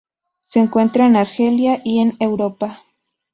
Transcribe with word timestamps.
Se 0.47 0.57
encuentra 0.59 1.05
en 1.05 1.15
Argelia 1.15 1.79
y 1.85 1.99
en 1.99 2.15
Europa. 2.19 2.81